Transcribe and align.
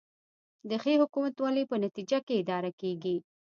د 0.69 0.71
ښې 0.81 0.93
حکومتولې 1.01 1.63
په 1.71 1.75
نتیجه 1.83 2.17
کې 2.25 2.39
اداره 2.41 2.71
کیږي 2.79 3.15